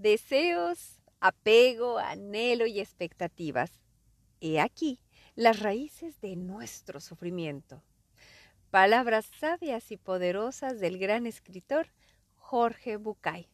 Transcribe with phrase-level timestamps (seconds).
[0.00, 3.70] Deseos, apego, anhelo y expectativas.
[4.40, 4.98] He aquí
[5.34, 7.82] las raíces de nuestro sufrimiento.
[8.70, 11.88] Palabras sabias y poderosas del gran escritor
[12.36, 13.50] Jorge Bucay.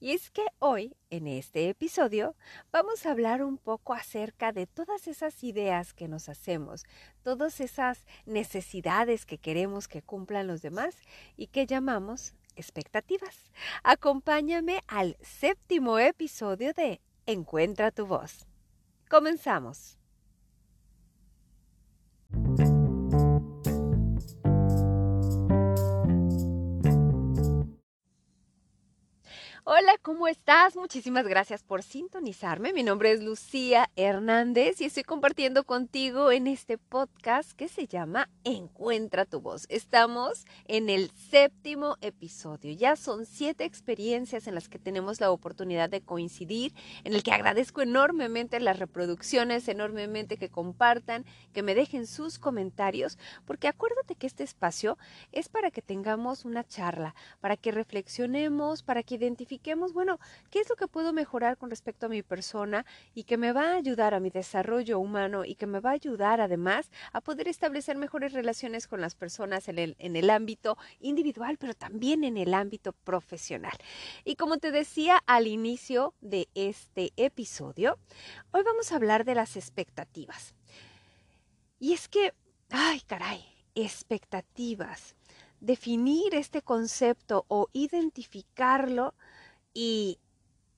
[0.00, 2.34] Y es que hoy, en este episodio,
[2.72, 6.84] vamos a hablar un poco acerca de todas esas ideas que nos hacemos,
[7.22, 10.96] todas esas necesidades que queremos que cumplan los demás
[11.36, 13.50] y que llamamos expectativas.
[13.82, 18.46] Acompáñame al séptimo episodio de Encuentra tu voz.
[19.08, 19.99] Comenzamos.
[29.72, 30.74] Hola, ¿cómo estás?
[30.74, 32.72] Muchísimas gracias por sintonizarme.
[32.72, 38.28] Mi nombre es Lucía Hernández y estoy compartiendo contigo en este podcast que se llama
[38.42, 39.66] Encuentra tu voz.
[39.68, 42.72] Estamos en el séptimo episodio.
[42.72, 46.74] Ya son siete experiencias en las que tenemos la oportunidad de coincidir,
[47.04, 53.18] en el que agradezco enormemente las reproducciones, enormemente que compartan, que me dejen sus comentarios,
[53.44, 54.98] porque acuérdate que este espacio
[55.30, 59.59] es para que tengamos una charla, para que reflexionemos, para que identifiquemos
[59.92, 60.18] bueno,
[60.50, 63.72] qué es lo que puedo mejorar con respecto a mi persona y que me va
[63.72, 67.48] a ayudar a mi desarrollo humano y que me va a ayudar además a poder
[67.48, 72.36] establecer mejores relaciones con las personas en el, en el ámbito individual, pero también en
[72.36, 73.76] el ámbito profesional.
[74.24, 77.98] Y como te decía al inicio de este episodio,
[78.52, 80.54] hoy vamos a hablar de las expectativas.
[81.78, 82.34] Y es que,
[82.70, 83.44] ay caray,
[83.74, 85.16] expectativas
[85.60, 89.14] definir este concepto o identificarlo
[89.74, 90.18] y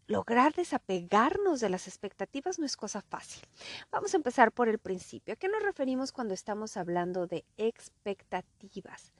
[0.07, 3.43] lograr desapegarnos de las expectativas no es cosa fácil.
[3.91, 5.34] Vamos a empezar por el principio.
[5.34, 9.12] ¿A qué nos referimos cuando estamos hablando de expectativas?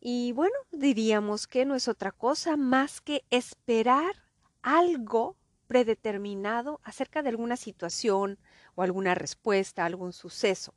[0.00, 4.16] Y bueno, diríamos que no es otra cosa más que esperar
[4.62, 8.38] algo predeterminado acerca de alguna situación
[8.74, 10.74] o alguna respuesta, algún suceso.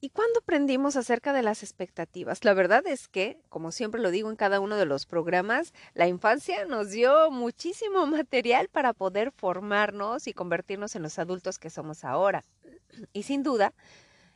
[0.00, 2.44] ¿Y cuándo aprendimos acerca de las expectativas?
[2.44, 6.06] La verdad es que, como siempre lo digo en cada uno de los programas, la
[6.06, 12.04] infancia nos dio muchísimo material para poder formarnos y convertirnos en los adultos que somos
[12.04, 12.44] ahora.
[13.12, 13.74] Y sin duda,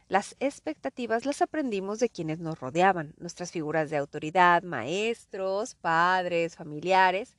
[0.09, 7.37] las expectativas las aprendimos de quienes nos rodeaban, nuestras figuras de autoridad, maestros, padres, familiares,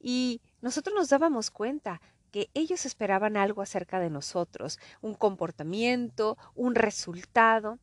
[0.00, 2.00] y nosotros nos dábamos cuenta
[2.32, 7.78] que ellos esperaban algo acerca de nosotros, un comportamiento, un resultado.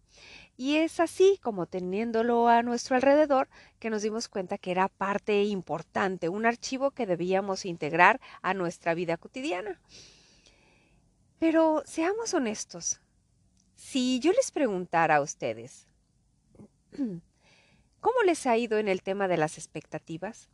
[0.58, 3.48] Y es así como teniéndolo a nuestro alrededor
[3.80, 8.94] que nos dimos cuenta que era parte importante, un archivo que debíamos integrar a nuestra
[8.96, 9.80] vida cotidiana.
[11.38, 13.00] Pero seamos honestos,
[13.76, 15.88] si yo les preguntara a ustedes,
[18.02, 20.50] ¿cómo les ha ido en el tema de las expectativas?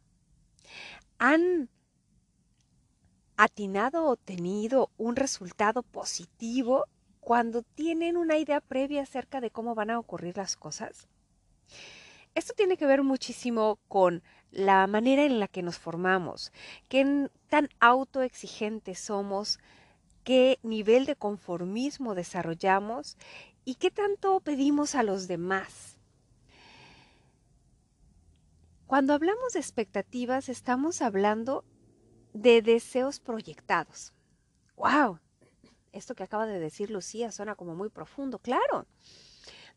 [1.17, 1.69] ¿Han
[3.37, 6.85] atinado o tenido un resultado positivo
[7.19, 11.07] cuando tienen una idea previa acerca de cómo van a ocurrir las cosas?
[12.35, 16.51] Esto tiene que ver muchísimo con la manera en la que nos formamos,
[16.89, 19.59] qué tan autoexigentes somos,
[20.23, 23.17] qué nivel de conformismo desarrollamos
[23.63, 25.97] y qué tanto pedimos a los demás.
[28.85, 31.63] Cuando hablamos de expectativas estamos hablando
[32.35, 34.13] de deseos proyectados.
[34.75, 35.19] ¡Wow!
[35.93, 38.85] Esto que acaba de decir Lucía suena como muy profundo, claro.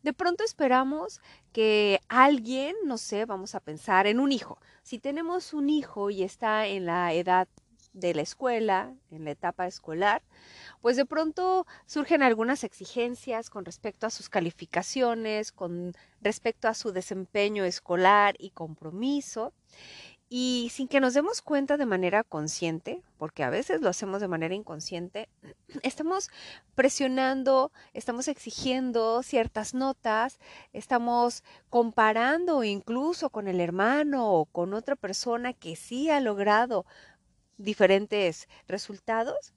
[0.03, 1.21] De pronto esperamos
[1.53, 4.59] que alguien, no sé, vamos a pensar en un hijo.
[4.83, 7.47] Si tenemos un hijo y está en la edad
[7.93, 10.21] de la escuela, en la etapa escolar,
[10.81, 16.91] pues de pronto surgen algunas exigencias con respecto a sus calificaciones, con respecto a su
[16.91, 19.53] desempeño escolar y compromiso.
[20.31, 24.27] Y sin que nos demos cuenta de manera consciente, porque a veces lo hacemos de
[24.27, 25.27] manera inconsciente,
[25.81, 26.29] estamos
[26.75, 30.39] presionando, estamos exigiendo ciertas notas,
[30.71, 36.85] estamos comparando incluso con el hermano o con otra persona que sí ha logrado
[37.57, 39.55] diferentes resultados.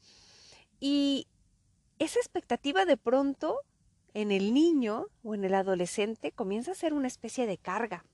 [0.81, 1.29] Y
[1.99, 3.59] esa expectativa de pronto
[4.15, 8.07] en el niño o en el adolescente comienza a ser una especie de carga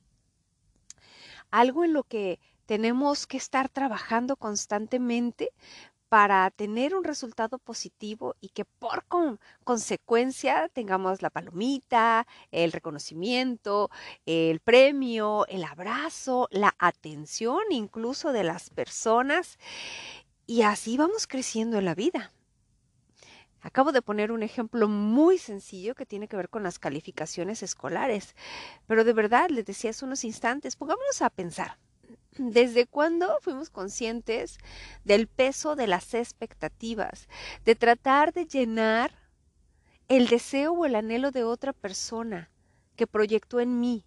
[1.50, 5.52] algo en lo que tenemos que estar trabajando constantemente
[6.10, 9.06] para tener un resultado positivo y que por
[9.64, 13.90] consecuencia tengamos la palomita, el reconocimiento,
[14.26, 19.58] el premio, el abrazo, la atención incluso de las personas.
[20.46, 22.32] Y así vamos creciendo en la vida.
[23.62, 28.36] Acabo de poner un ejemplo muy sencillo que tiene que ver con las calificaciones escolares,
[28.86, 31.78] pero de verdad, les decía hace unos instantes, pongámonos a pensar.
[32.38, 34.58] ¿Desde cuándo fuimos conscientes
[35.04, 37.28] del peso de las expectativas,
[37.64, 39.12] de tratar de llenar
[40.06, 42.48] el deseo o el anhelo de otra persona
[42.94, 44.04] que proyectó en mí?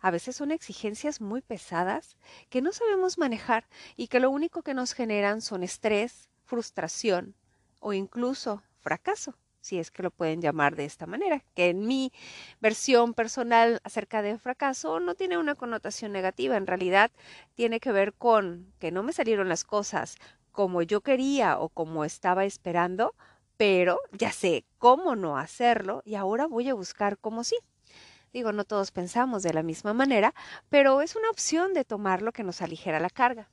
[0.00, 2.16] A veces son exigencias muy pesadas
[2.48, 7.34] que no sabemos manejar y que lo único que nos generan son estrés, frustración
[7.80, 9.36] o incluso fracaso
[9.66, 12.12] si es que lo pueden llamar de esta manera, que en mi
[12.60, 17.10] versión personal acerca de fracaso no tiene una connotación negativa, en realidad
[17.54, 20.16] tiene que ver con que no me salieron las cosas
[20.52, 23.14] como yo quería o como estaba esperando,
[23.56, 27.56] pero ya sé cómo no hacerlo y ahora voy a buscar cómo sí.
[28.32, 30.32] Digo, no todos pensamos de la misma manera,
[30.68, 33.50] pero es una opción de tomar lo que nos aligera la carga.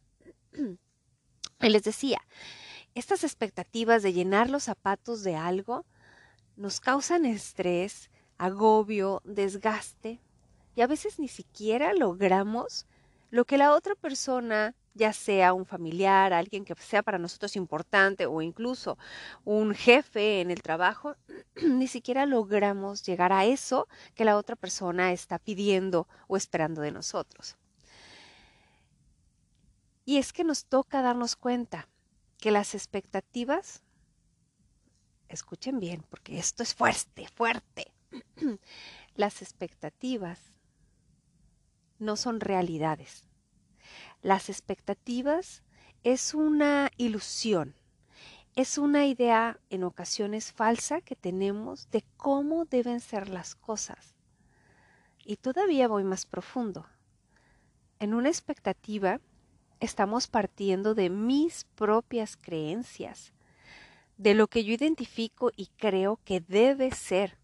[1.62, 2.22] y les decía,
[2.96, 5.86] estas expectativas de llenar los zapatos de algo
[6.56, 10.20] nos causan estrés, agobio, desgaste
[10.76, 12.86] y a veces ni siquiera logramos
[13.30, 18.28] lo que la otra persona, ya sea un familiar, alguien que sea para nosotros importante
[18.28, 18.98] o incluso
[19.44, 21.16] un jefe en el trabajo,
[21.64, 26.92] ni siquiera logramos llegar a eso que la otra persona está pidiendo o esperando de
[26.92, 27.58] nosotros.
[30.06, 31.88] Y es que nos toca darnos cuenta
[32.38, 33.82] que las expectativas
[35.34, 37.92] escuchen bien, porque esto es fuerte, fuerte.
[39.16, 40.40] Las expectativas
[42.00, 43.24] no son realidades.
[44.22, 45.64] Las expectativas
[46.04, 47.76] es una ilusión,
[48.56, 54.16] es una idea en ocasiones falsa que tenemos de cómo deben ser las cosas.
[55.26, 56.86] Y todavía voy más profundo.
[58.00, 59.22] En una expectativa
[59.80, 63.34] estamos partiendo de mis propias creencias,
[64.18, 67.38] de lo que yo identifico y creo que debe ser.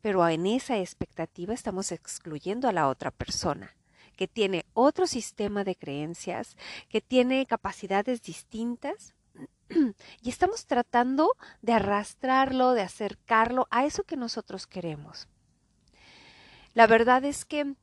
[0.00, 3.76] Pero en esa expectativa estamos excluyendo a la otra persona,
[4.16, 6.56] que tiene otro sistema de creencias,
[6.88, 9.14] que tiene capacidades distintas,
[10.22, 15.28] y estamos tratando de arrastrarlo, de acercarlo a eso que nosotros queremos.
[16.74, 17.74] La verdad es que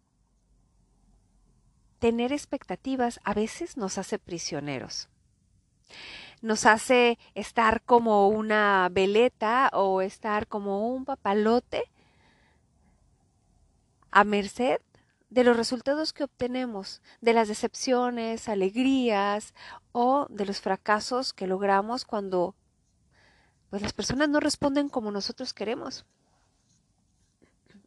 [2.00, 5.10] tener expectativas a veces nos hace prisioneros
[6.44, 11.90] nos hace estar como una veleta o estar como un papalote
[14.12, 14.82] a merced
[15.30, 19.54] de los resultados que obtenemos, de las decepciones, alegrías
[19.94, 22.56] o de los fracasos que logramos cuando
[23.70, 26.06] pues las personas no responden como nosotros queremos.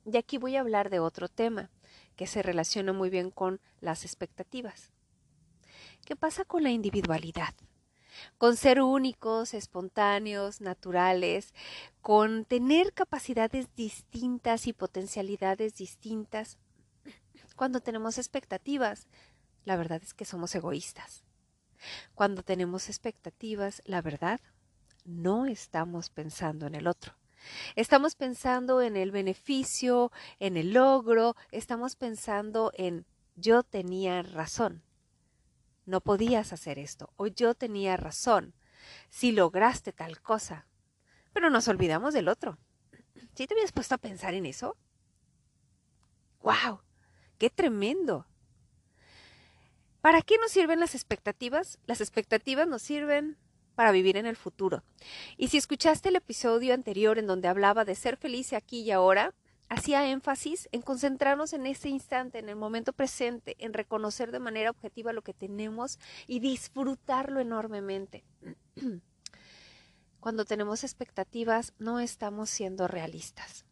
[0.06, 1.68] Y aquí voy a hablar de otro tema
[2.16, 4.92] que se relaciona muy bien con las expectativas.
[6.06, 7.54] ¿Qué pasa con la individualidad?
[8.38, 11.54] Con ser únicos, espontáneos, naturales,
[12.00, 16.58] con tener capacidades distintas y potencialidades distintas.
[17.56, 19.06] Cuando tenemos expectativas,
[19.64, 21.24] la verdad es que somos egoístas.
[22.14, 24.40] Cuando tenemos expectativas, la verdad,
[25.04, 27.14] no estamos pensando en el otro.
[27.76, 30.10] Estamos pensando en el beneficio,
[30.40, 34.82] en el logro, estamos pensando en yo tenía razón
[35.86, 38.54] no podías hacer esto, o yo tenía razón,
[39.08, 40.66] si lograste tal cosa.
[41.32, 42.58] Pero nos olvidamos del otro.
[43.34, 44.76] ¿Sí te habías puesto a pensar en eso?
[46.40, 46.80] ¡Wow!
[47.38, 48.26] ¡Qué tremendo!
[50.00, 51.78] ¿Para qué nos sirven las expectativas?
[51.86, 53.36] Las expectativas nos sirven
[53.74, 54.84] para vivir en el futuro.
[55.36, 59.34] Y si escuchaste el episodio anterior en donde hablaba de ser feliz aquí y ahora,
[59.68, 64.70] hacía énfasis en concentrarnos en ese instante, en el momento presente, en reconocer de manera
[64.70, 68.24] objetiva lo que tenemos y disfrutarlo enormemente.
[70.20, 73.64] Cuando tenemos expectativas no estamos siendo realistas.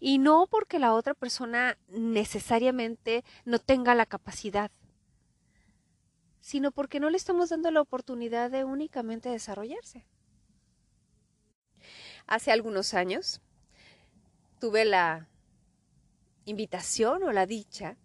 [0.00, 4.70] Y no porque la otra persona necesariamente no tenga la capacidad,
[6.40, 10.04] sino porque no le estamos dando la oportunidad de únicamente desarrollarse.
[12.26, 13.40] Hace algunos años,
[14.60, 15.26] tuve la
[16.44, 17.96] invitación o la dicha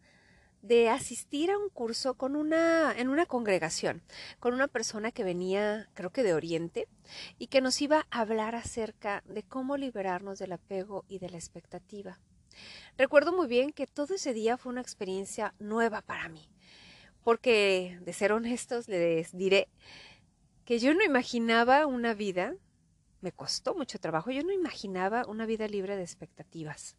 [0.61, 4.01] de asistir a un curso con una en una congregación
[4.39, 6.87] con una persona que venía creo que de Oriente
[7.37, 11.37] y que nos iba a hablar acerca de cómo liberarnos del apego y de la
[11.37, 12.19] expectativa.
[12.97, 16.49] Recuerdo muy bien que todo ese día fue una experiencia nueva para mí,
[17.21, 19.67] porque de ser honestos les diré
[20.63, 22.55] que yo no imaginaba una vida
[23.25, 24.29] me costó mucho trabajo.
[24.29, 26.95] Yo no imaginaba una vida libre de expectativas.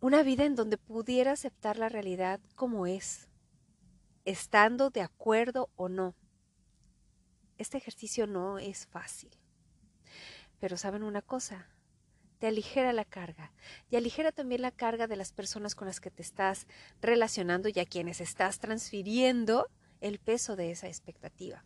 [0.00, 3.28] Una vida en donde pudiera aceptar la realidad como es,
[4.24, 6.16] estando de acuerdo o no.
[7.58, 9.30] Este ejercicio no es fácil.
[10.58, 11.68] Pero saben una cosa,
[12.40, 13.52] te aligera la carga
[13.90, 16.66] y aligera también la carga de las personas con las que te estás
[17.00, 19.68] relacionando y a quienes estás transfiriendo
[20.00, 21.64] el peso de esa expectativa.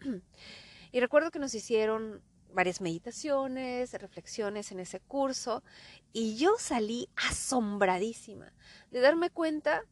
[0.90, 5.62] y recuerdo que nos hicieron varias meditaciones, reflexiones en ese curso
[6.12, 8.52] y yo salí asombradísima
[8.90, 9.84] de darme cuenta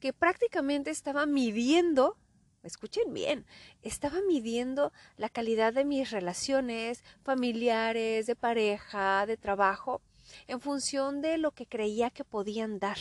[0.00, 2.16] que prácticamente estaba midiendo
[2.62, 3.46] escuchen bien,
[3.82, 10.02] estaba midiendo la calidad de mis relaciones familiares, de pareja, de trabajo,
[10.46, 12.98] en función de lo que creía que podían dar.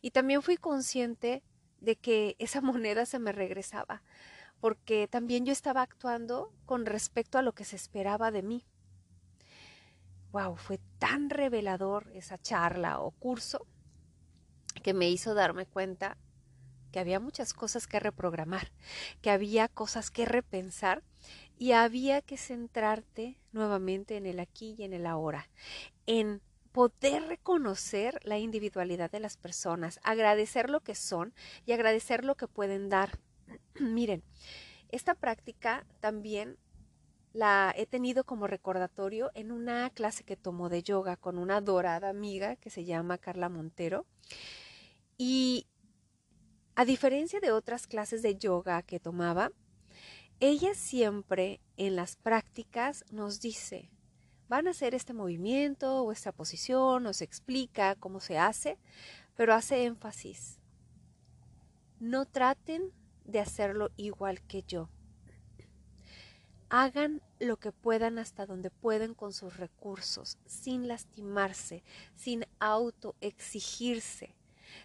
[0.00, 1.42] Y también fui consciente
[1.80, 4.02] de que esa moneda se me regresaba,
[4.66, 8.64] porque también yo estaba actuando con respecto a lo que se esperaba de mí.
[10.32, 13.64] Wow, fue tan revelador esa charla o curso
[14.82, 16.16] que me hizo darme cuenta
[16.90, 18.72] que había muchas cosas que reprogramar,
[19.22, 21.04] que había cosas que repensar
[21.56, 25.48] y había que centrarte nuevamente en el aquí y en el ahora,
[26.06, 26.42] en
[26.72, 31.34] poder reconocer la individualidad de las personas, agradecer lo que son
[31.66, 33.20] y agradecer lo que pueden dar.
[33.80, 34.22] Miren,
[34.88, 36.58] esta práctica también
[37.32, 42.08] la he tenido como recordatorio en una clase que tomó de yoga con una dorada
[42.08, 44.06] amiga que se llama Carla Montero.
[45.18, 45.66] Y
[46.74, 49.52] a diferencia de otras clases de yoga que tomaba,
[50.40, 53.90] ella siempre en las prácticas nos dice,
[54.48, 58.78] van a hacer este movimiento o esta posición, nos explica cómo se hace,
[59.34, 60.58] pero hace énfasis.
[61.98, 62.92] No traten
[63.26, 64.88] de hacerlo igual que yo.
[66.68, 74.36] Hagan lo que puedan hasta donde pueden con sus recursos, sin lastimarse, sin autoexigirse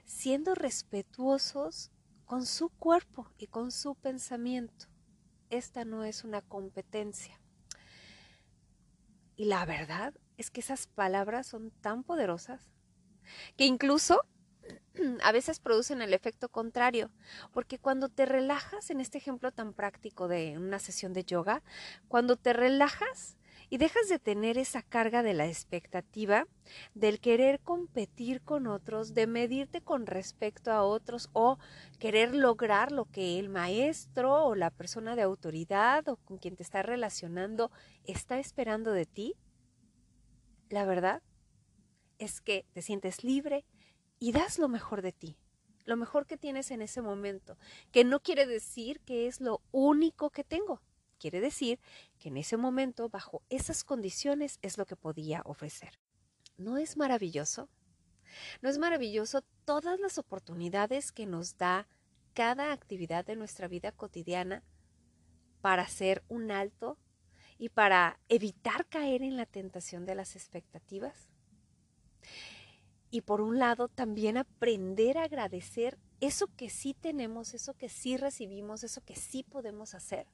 [0.05, 1.91] siendo respetuosos
[2.25, 4.87] con su cuerpo y con su pensamiento.
[5.49, 7.39] Esta no es una competencia.
[9.35, 12.69] Y la verdad es que esas palabras son tan poderosas
[13.57, 14.21] que incluso
[15.23, 17.11] a veces producen el efecto contrario,
[17.53, 21.63] porque cuando te relajas, en este ejemplo tan práctico de una sesión de yoga,
[22.07, 23.37] cuando te relajas,
[23.71, 26.45] y dejas de tener esa carga de la expectativa,
[26.93, 31.57] del querer competir con otros, de medirte con respecto a otros o
[31.97, 36.63] querer lograr lo que el maestro o la persona de autoridad o con quien te
[36.63, 37.71] estás relacionando
[38.03, 39.35] está esperando de ti.
[40.69, 41.21] La verdad
[42.17, 43.65] es que te sientes libre
[44.21, 45.37] y das lo mejor de ti
[45.85, 47.57] lo mejor que tienes en ese momento,
[47.91, 50.81] que no quiere decir que es lo único que tengo.
[51.19, 51.79] Quiere decir
[52.17, 55.99] que en ese momento, bajo esas condiciones, es lo que podía ofrecer.
[56.57, 57.69] ¿No es maravilloso?
[58.61, 61.87] ¿No es maravilloso todas las oportunidades que nos da
[62.33, 64.63] cada actividad de nuestra vida cotidiana
[65.61, 66.97] para hacer un alto
[67.57, 71.29] y para evitar caer en la tentación de las expectativas?
[73.11, 78.15] Y por un lado, también aprender a agradecer eso que sí tenemos, eso que sí
[78.15, 80.27] recibimos, eso que sí podemos hacer.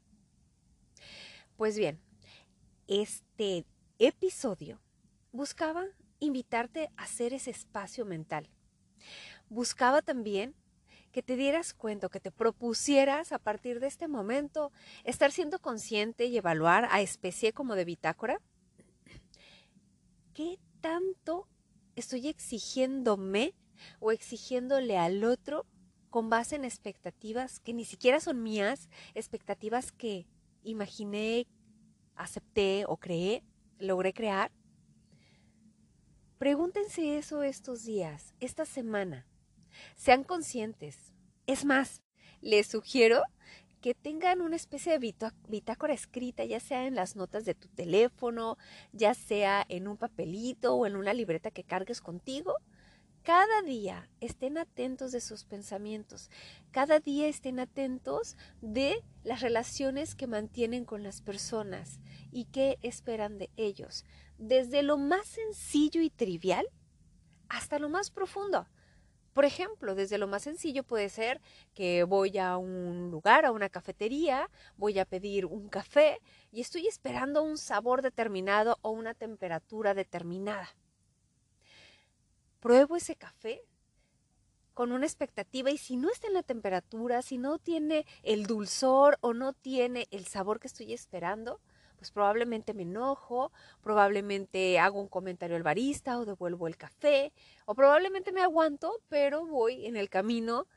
[1.58, 2.00] Pues bien,
[2.88, 3.66] este
[3.98, 4.80] episodio
[5.32, 5.86] buscaba
[6.20, 8.48] invitarte a hacer ese espacio mental.
[9.50, 10.54] Buscaba también
[11.12, 14.72] que te dieras cuenta, que te propusieras a partir de este momento
[15.04, 18.40] estar siendo consciente y evaluar a especie como de bitácora.
[20.36, 21.48] ¿Qué tanto
[21.98, 23.56] estoy exigiéndome
[24.00, 25.66] o exigiéndole al otro
[26.12, 30.28] con base en expectativas que ni siquiera son mías, expectativas que
[30.64, 31.48] imaginé,
[32.16, 33.44] acepté o creé,
[33.80, 34.52] logré crear?
[36.38, 39.28] Pregúntense eso estos días, esta semana.
[39.96, 41.14] Sean conscientes.
[41.48, 42.04] Es más,
[42.42, 43.24] les sugiero
[43.88, 45.16] que tengan una especie de
[45.48, 48.58] bitácora escrita, ya sea en las notas de tu teléfono,
[48.92, 52.58] ya sea en un papelito o en una libreta que cargues contigo,
[53.24, 56.30] cada día estén atentos de sus pensamientos,
[56.72, 63.38] cada día estén atentos de las relaciones que mantienen con las personas y qué esperan
[63.38, 64.04] de ellos,
[64.38, 66.68] desde lo más sencillo y trivial
[67.48, 68.68] hasta lo más profundo.
[69.38, 71.42] Por ejemplo, desde lo más sencillo puede ser
[71.76, 76.20] que voy a un lugar, a una cafetería, voy a pedir un café
[76.52, 80.68] y estoy esperando un sabor determinado o una temperatura determinada.
[82.60, 83.62] Pruebo ese café
[84.74, 89.20] con una expectativa y si no está en la temperatura, si no tiene el dulzor
[89.22, 91.62] o no tiene el sabor que estoy esperando,
[91.98, 93.52] pues probablemente me enojo,
[93.82, 97.34] probablemente hago un comentario al barista o devuelvo el café,
[97.66, 100.68] o probablemente me aguanto, pero voy en el camino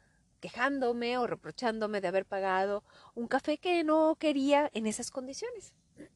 [0.41, 2.83] quejándome o reprochándome de haber pagado
[3.15, 5.75] un café que no quería en esas condiciones.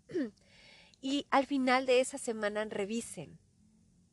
[1.01, 3.39] y al final de esa semana revisen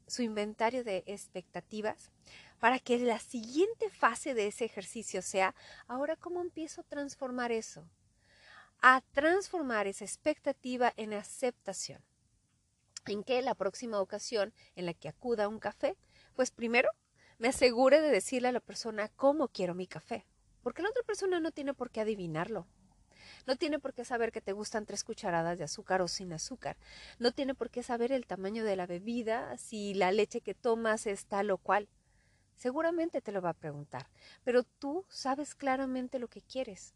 [0.07, 2.11] su inventario de expectativas
[2.59, 5.55] para que la siguiente fase de ese ejercicio sea,
[5.87, 7.87] ahora cómo empiezo a transformar eso,
[8.81, 12.03] a transformar esa expectativa en aceptación.
[13.05, 15.97] En que la próxima ocasión en la que acuda a un café,
[16.35, 16.89] pues primero
[17.37, 20.25] me asegure de decirle a la persona cómo quiero mi café,
[20.63, 22.67] porque la otra persona no tiene por qué adivinarlo.
[23.45, 26.77] No tiene por qué saber que te gustan tres cucharadas de azúcar o sin azúcar.
[27.19, 31.07] No tiene por qué saber el tamaño de la bebida, si la leche que tomas
[31.07, 31.87] es tal o cual.
[32.55, 34.09] Seguramente te lo va a preguntar,
[34.43, 36.93] pero tú sabes claramente lo que quieres.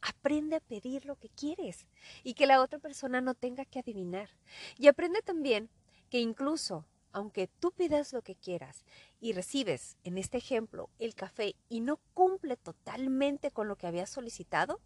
[0.00, 1.86] Aprende a pedir lo que quieres
[2.22, 4.30] y que la otra persona no tenga que adivinar.
[4.76, 5.68] Y aprende también
[6.10, 8.84] que incluso aunque tú pidas lo que quieras
[9.20, 14.10] y recibes, en este ejemplo, el café y no cumple totalmente con lo que habías
[14.10, 14.80] solicitado,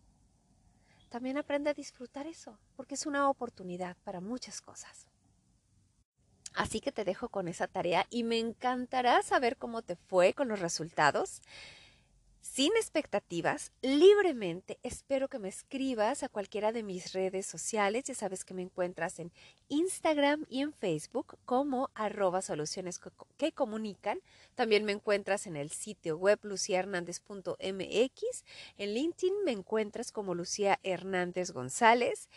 [1.08, 5.06] también aprende a disfrutar eso, porque es una oportunidad para muchas cosas.
[6.54, 10.48] Así que te dejo con esa tarea y me encantará saber cómo te fue con
[10.48, 11.42] los resultados.
[12.54, 18.04] Sin expectativas, libremente, espero que me escribas a cualquiera de mis redes sociales.
[18.04, 19.32] Ya sabes que me encuentras en
[19.68, 23.00] Instagram y en Facebook como arroba soluciones
[23.38, 24.20] que comunican.
[24.54, 28.44] También me encuentras en el sitio web luciahernandez.mx.
[28.76, 32.28] En LinkedIn me encuentras como Lucía Hernández González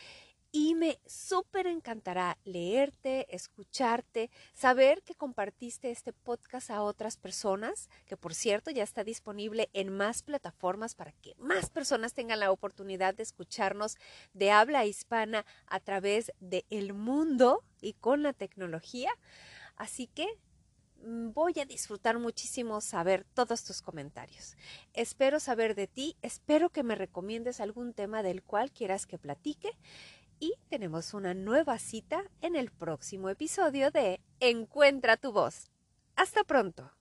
[0.56, 8.16] y me súper encantará leerte, escucharte, saber que compartiste este podcast a otras personas, que
[8.16, 13.14] por cierto ya está disponible en más plataformas para que más personas tengan la oportunidad
[13.14, 13.98] de escucharnos
[14.32, 19.12] de habla hispana a través del el mundo y con la tecnología.
[19.76, 20.26] Así que
[21.04, 24.56] mm, voy a disfrutar muchísimo saber todos tus comentarios.
[24.94, 29.78] Espero saber de ti, espero que me recomiendes algún tema del cual quieras que platique
[30.40, 35.72] y tenemos una nueva cita en el próximo episodio de Encuentra tu voz.
[36.16, 36.92] Hasta pronto.